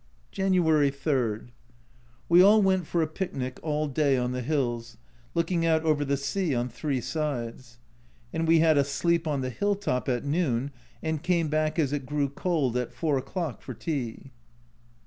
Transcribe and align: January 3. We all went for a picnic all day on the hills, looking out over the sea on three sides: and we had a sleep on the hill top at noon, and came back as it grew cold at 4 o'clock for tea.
January 0.31 0.89
3. 0.89 1.51
We 2.27 2.41
all 2.41 2.59
went 2.59 2.87
for 2.87 3.03
a 3.03 3.07
picnic 3.07 3.59
all 3.61 3.87
day 3.87 4.17
on 4.17 4.31
the 4.31 4.41
hills, 4.41 4.97
looking 5.35 5.63
out 5.63 5.83
over 5.83 6.03
the 6.03 6.17
sea 6.17 6.55
on 6.55 6.69
three 6.69 6.99
sides: 6.99 7.77
and 8.33 8.47
we 8.47 8.57
had 8.61 8.79
a 8.79 8.83
sleep 8.83 9.27
on 9.27 9.41
the 9.41 9.51
hill 9.51 9.75
top 9.75 10.09
at 10.09 10.25
noon, 10.25 10.71
and 11.03 11.21
came 11.21 11.49
back 11.49 11.77
as 11.77 11.93
it 11.93 12.07
grew 12.07 12.29
cold 12.29 12.75
at 12.77 12.91
4 12.91 13.19
o'clock 13.19 13.61
for 13.61 13.75
tea. 13.75 14.31